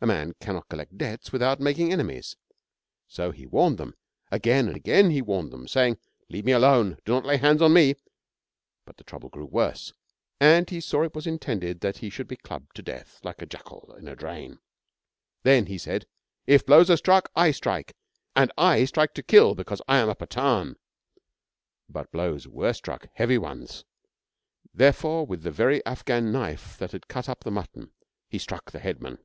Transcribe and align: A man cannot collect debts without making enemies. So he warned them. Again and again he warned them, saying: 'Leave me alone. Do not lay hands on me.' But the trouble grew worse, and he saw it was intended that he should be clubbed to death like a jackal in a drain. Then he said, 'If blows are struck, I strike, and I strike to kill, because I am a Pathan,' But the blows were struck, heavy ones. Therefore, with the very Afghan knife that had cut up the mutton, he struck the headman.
A 0.00 0.06
man 0.06 0.34
cannot 0.38 0.68
collect 0.68 0.98
debts 0.98 1.32
without 1.32 1.60
making 1.60 1.90
enemies. 1.90 2.36
So 3.08 3.30
he 3.30 3.46
warned 3.46 3.78
them. 3.78 3.94
Again 4.30 4.66
and 4.66 4.76
again 4.76 5.08
he 5.10 5.22
warned 5.22 5.50
them, 5.50 5.66
saying: 5.66 5.96
'Leave 6.28 6.44
me 6.44 6.52
alone. 6.52 6.98
Do 7.06 7.12
not 7.12 7.24
lay 7.24 7.38
hands 7.38 7.62
on 7.62 7.72
me.' 7.72 7.94
But 8.84 8.98
the 8.98 9.04
trouble 9.04 9.30
grew 9.30 9.46
worse, 9.46 9.94
and 10.38 10.68
he 10.68 10.82
saw 10.82 11.04
it 11.04 11.14
was 11.14 11.26
intended 11.26 11.80
that 11.80 11.96
he 12.00 12.10
should 12.10 12.28
be 12.28 12.36
clubbed 12.36 12.76
to 12.76 12.82
death 12.82 13.18
like 13.22 13.40
a 13.40 13.46
jackal 13.46 13.94
in 13.98 14.06
a 14.06 14.14
drain. 14.14 14.58
Then 15.42 15.64
he 15.64 15.78
said, 15.78 16.04
'If 16.46 16.66
blows 16.66 16.90
are 16.90 16.98
struck, 16.98 17.30
I 17.34 17.50
strike, 17.50 17.94
and 18.36 18.52
I 18.58 18.84
strike 18.84 19.14
to 19.14 19.22
kill, 19.22 19.54
because 19.54 19.80
I 19.88 19.96
am 20.00 20.10
a 20.10 20.14
Pathan,' 20.14 20.76
But 21.88 22.10
the 22.10 22.10
blows 22.10 22.46
were 22.46 22.74
struck, 22.74 23.06
heavy 23.14 23.38
ones. 23.38 23.86
Therefore, 24.74 25.24
with 25.24 25.44
the 25.44 25.50
very 25.50 25.82
Afghan 25.86 26.30
knife 26.30 26.76
that 26.76 26.92
had 26.92 27.08
cut 27.08 27.26
up 27.26 27.42
the 27.42 27.50
mutton, 27.50 27.92
he 28.28 28.36
struck 28.36 28.70
the 28.70 28.80
headman. 28.80 29.16